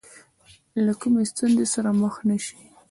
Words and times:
له 0.85 0.93
کومې 1.01 1.23
ستونزې 1.31 1.65
سره 1.73 1.89
مخ 2.01 2.15
نه 2.29 2.37
شي. 2.45 2.59